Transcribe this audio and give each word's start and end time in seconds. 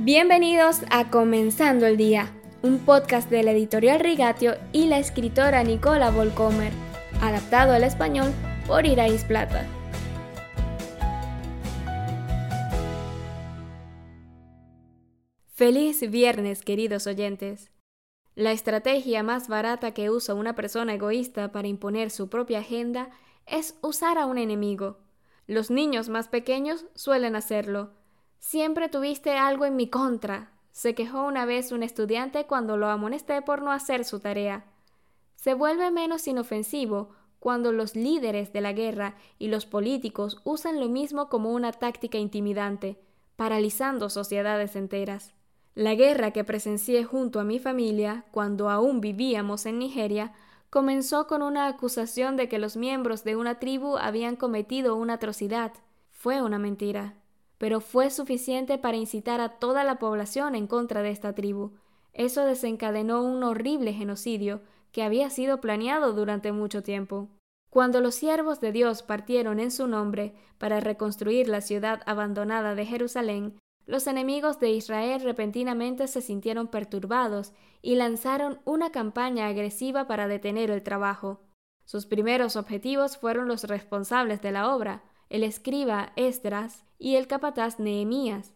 Bienvenidos 0.00 0.82
a 0.90 1.10
Comenzando 1.10 1.84
el 1.84 1.96
Día, 1.96 2.32
un 2.62 2.78
podcast 2.78 3.28
de 3.30 3.42
la 3.42 3.50
editorial 3.50 3.98
Rigatio 3.98 4.54
y 4.72 4.86
la 4.86 5.00
escritora 5.00 5.64
Nicola 5.64 6.12
Volcomer, 6.12 6.72
adaptado 7.20 7.72
al 7.72 7.82
español 7.82 8.32
por 8.68 8.86
Irais 8.86 9.24
Plata. 9.24 9.66
Feliz 15.48 16.08
viernes, 16.08 16.62
queridos 16.62 17.08
oyentes. 17.08 17.72
La 18.36 18.52
estrategia 18.52 19.24
más 19.24 19.48
barata 19.48 19.94
que 19.94 20.10
usa 20.10 20.32
una 20.36 20.54
persona 20.54 20.94
egoísta 20.94 21.50
para 21.50 21.66
imponer 21.66 22.12
su 22.12 22.28
propia 22.30 22.60
agenda 22.60 23.10
es 23.46 23.76
usar 23.82 24.16
a 24.16 24.26
un 24.26 24.38
enemigo. 24.38 25.00
Los 25.48 25.72
niños 25.72 26.08
más 26.08 26.28
pequeños 26.28 26.86
suelen 26.94 27.34
hacerlo, 27.34 27.97
Siempre 28.38 28.88
tuviste 28.88 29.36
algo 29.36 29.64
en 29.64 29.76
mi 29.76 29.88
contra, 29.88 30.52
se 30.78 30.94
quejó 30.94 31.24
una 31.24 31.44
vez 31.44 31.72
un 31.72 31.82
estudiante 31.82 32.46
cuando 32.46 32.76
lo 32.76 32.86
amonesté 32.86 33.42
por 33.42 33.62
no 33.62 33.72
hacer 33.72 34.04
su 34.04 34.20
tarea. 34.20 34.64
Se 35.34 35.54
vuelve 35.54 35.90
menos 35.90 36.28
inofensivo 36.28 37.10
cuando 37.40 37.72
los 37.72 37.96
líderes 37.96 38.52
de 38.52 38.60
la 38.60 38.72
guerra 38.72 39.16
y 39.40 39.48
los 39.48 39.66
políticos 39.66 40.40
usan 40.44 40.78
lo 40.78 40.88
mismo 40.88 41.28
como 41.28 41.50
una 41.50 41.72
táctica 41.72 42.18
intimidante, 42.18 43.00
paralizando 43.34 44.08
sociedades 44.08 44.76
enteras. 44.76 45.34
La 45.74 45.96
guerra 45.96 46.30
que 46.30 46.44
presencié 46.44 47.02
junto 47.02 47.40
a 47.40 47.44
mi 47.44 47.58
familia, 47.58 48.24
cuando 48.30 48.70
aún 48.70 49.00
vivíamos 49.00 49.66
en 49.66 49.80
Nigeria, 49.80 50.32
comenzó 50.70 51.26
con 51.26 51.42
una 51.42 51.66
acusación 51.66 52.36
de 52.36 52.48
que 52.48 52.60
los 52.60 52.76
miembros 52.76 53.24
de 53.24 53.34
una 53.34 53.58
tribu 53.58 53.96
habían 53.96 54.36
cometido 54.36 54.94
una 54.94 55.14
atrocidad. 55.14 55.72
Fue 56.12 56.40
una 56.40 56.60
mentira 56.60 57.14
pero 57.58 57.80
fue 57.80 58.10
suficiente 58.10 58.78
para 58.78 58.96
incitar 58.96 59.40
a 59.40 59.58
toda 59.58 59.84
la 59.84 59.98
población 59.98 60.54
en 60.54 60.66
contra 60.66 61.02
de 61.02 61.10
esta 61.10 61.34
tribu. 61.34 61.72
Eso 62.12 62.44
desencadenó 62.44 63.22
un 63.22 63.42
horrible 63.42 63.92
genocidio 63.92 64.62
que 64.92 65.02
había 65.02 65.28
sido 65.30 65.60
planeado 65.60 66.12
durante 66.12 66.52
mucho 66.52 66.82
tiempo. 66.82 67.28
Cuando 67.70 68.00
los 68.00 68.14
siervos 68.14 68.60
de 68.60 68.72
Dios 68.72 69.02
partieron 69.02 69.60
en 69.60 69.70
su 69.70 69.86
nombre 69.86 70.34
para 70.56 70.80
reconstruir 70.80 71.48
la 71.48 71.60
ciudad 71.60 72.00
abandonada 72.06 72.74
de 72.74 72.86
Jerusalén, 72.86 73.58
los 73.86 74.06
enemigos 74.06 74.58
de 74.58 74.70
Israel 74.70 75.20
repentinamente 75.22 76.08
se 76.08 76.20
sintieron 76.20 76.68
perturbados 76.68 77.52
y 77.82 77.94
lanzaron 77.94 78.60
una 78.64 78.90
campaña 78.90 79.46
agresiva 79.46 80.06
para 80.06 80.28
detener 80.28 80.70
el 80.70 80.82
trabajo. 80.82 81.40
Sus 81.84 82.04
primeros 82.04 82.56
objetivos 82.56 83.16
fueron 83.16 83.48
los 83.48 83.64
responsables 83.64 84.42
de 84.42 84.52
la 84.52 84.74
obra, 84.74 85.02
el 85.30 85.44
escriba 85.44 86.12
Esdras 86.16 86.84
y 86.98 87.16
el 87.16 87.26
capataz 87.26 87.78
Nehemías. 87.78 88.52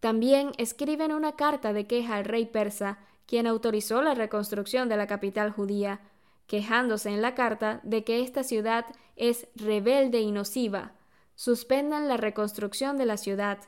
También 0.00 0.52
escriben 0.58 1.12
una 1.12 1.32
carta 1.32 1.72
de 1.72 1.86
queja 1.86 2.16
al 2.16 2.24
rey 2.24 2.46
persa, 2.46 2.98
quien 3.26 3.46
autorizó 3.46 4.02
la 4.02 4.14
reconstrucción 4.14 4.88
de 4.88 4.96
la 4.96 5.06
capital 5.06 5.50
judía, 5.50 6.00
quejándose 6.46 7.10
en 7.10 7.22
la 7.22 7.34
carta 7.34 7.80
de 7.84 8.02
que 8.02 8.22
esta 8.22 8.42
ciudad 8.42 8.86
es 9.16 9.46
rebelde 9.54 10.20
y 10.20 10.32
nociva. 10.32 10.92
Suspendan 11.36 12.08
la 12.08 12.16
reconstrucción 12.16 12.96
de 12.96 13.06
la 13.06 13.16
ciudad. 13.16 13.58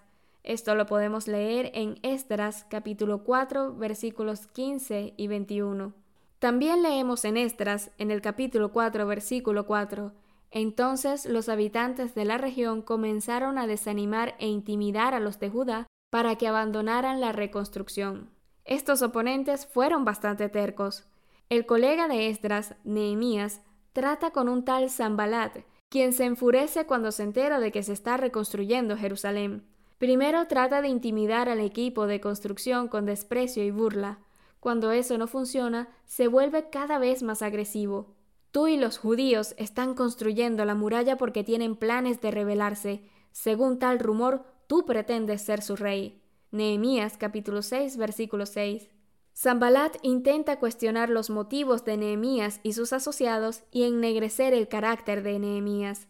Esto 0.42 0.74
lo 0.74 0.86
podemos 0.86 1.28
leer 1.28 1.70
en 1.74 1.98
Esdras 2.02 2.66
capítulo 2.68 3.22
4 3.22 3.74
versículos 3.76 4.46
15 4.48 5.14
y 5.16 5.26
21. 5.28 5.92
También 6.40 6.82
leemos 6.82 7.24
en 7.24 7.36
Esdras, 7.36 7.92
en 7.98 8.10
el 8.10 8.20
capítulo 8.20 8.72
4 8.72 9.06
versículo 9.06 9.64
4, 9.64 10.12
entonces 10.52 11.26
los 11.26 11.48
habitantes 11.48 12.14
de 12.14 12.26
la 12.26 12.38
región 12.38 12.82
comenzaron 12.82 13.58
a 13.58 13.66
desanimar 13.66 14.36
e 14.38 14.46
intimidar 14.46 15.14
a 15.14 15.20
los 15.20 15.40
de 15.40 15.48
Judá 15.48 15.86
para 16.10 16.36
que 16.36 16.46
abandonaran 16.46 17.20
la 17.22 17.32
reconstrucción. 17.32 18.30
Estos 18.64 19.00
oponentes 19.00 19.66
fueron 19.66 20.04
bastante 20.04 20.50
tercos. 20.50 21.04
El 21.48 21.64
colega 21.64 22.06
de 22.06 22.28
Esdras, 22.28 22.74
Nehemías, 22.84 23.62
trata 23.94 24.30
con 24.30 24.48
un 24.48 24.64
tal 24.64 24.90
Zambalat, 24.90 25.64
quien 25.88 26.12
se 26.12 26.24
enfurece 26.24 26.86
cuando 26.86 27.12
se 27.12 27.22
entera 27.22 27.58
de 27.58 27.72
que 27.72 27.82
se 27.82 27.94
está 27.94 28.18
reconstruyendo 28.18 28.96
Jerusalén. 28.96 29.66
Primero 29.96 30.46
trata 30.48 30.82
de 30.82 30.88
intimidar 30.88 31.48
al 31.48 31.60
equipo 31.60 32.06
de 32.06 32.20
construcción 32.20 32.88
con 32.88 33.06
desprecio 33.06 33.64
y 33.64 33.70
burla. 33.70 34.18
Cuando 34.60 34.92
eso 34.92 35.16
no 35.16 35.26
funciona, 35.26 35.88
se 36.04 36.28
vuelve 36.28 36.68
cada 36.70 36.98
vez 36.98 37.22
más 37.22 37.40
agresivo. 37.40 38.14
Tú 38.52 38.68
y 38.68 38.76
los 38.76 38.98
judíos 38.98 39.54
están 39.56 39.94
construyendo 39.94 40.66
la 40.66 40.74
muralla 40.74 41.16
porque 41.16 41.42
tienen 41.42 41.74
planes 41.74 42.20
de 42.20 42.30
rebelarse. 42.30 43.02
Según 43.30 43.78
tal 43.78 43.98
rumor, 43.98 44.44
tú 44.66 44.84
pretendes 44.84 45.40
ser 45.40 45.62
su 45.62 45.74
rey. 45.74 46.22
Nehemías 46.50 47.16
capítulo 47.16 47.62
6 47.62 47.96
versículo 47.96 48.44
6. 48.44 48.90
Zambalat 49.34 49.96
intenta 50.02 50.58
cuestionar 50.58 51.08
los 51.08 51.30
motivos 51.30 51.86
de 51.86 51.96
Nehemías 51.96 52.60
y 52.62 52.74
sus 52.74 52.92
asociados 52.92 53.62
y 53.70 53.84
ennegrecer 53.84 54.52
el 54.52 54.68
carácter 54.68 55.22
de 55.22 55.38
Nehemías. 55.38 56.08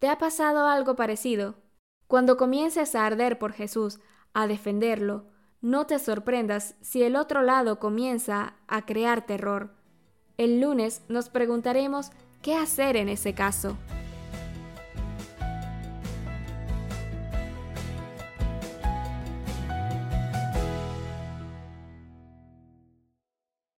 ¿Te 0.00 0.08
ha 0.08 0.18
pasado 0.18 0.66
algo 0.66 0.96
parecido? 0.96 1.54
Cuando 2.06 2.36
comiences 2.36 2.94
a 2.94 3.06
arder 3.06 3.38
por 3.38 3.54
Jesús, 3.54 4.00
a 4.34 4.46
defenderlo, 4.46 5.28
no 5.62 5.86
te 5.86 5.98
sorprendas 5.98 6.76
si 6.82 7.02
el 7.02 7.16
otro 7.16 7.40
lado 7.40 7.78
comienza 7.78 8.56
a 8.68 8.84
crear 8.84 9.24
terror. 9.24 9.79
El 10.40 10.58
lunes 10.58 11.02
nos 11.10 11.28
preguntaremos 11.28 12.12
qué 12.40 12.54
hacer 12.54 12.96
en 12.96 13.10
ese 13.10 13.34
caso. 13.34 13.76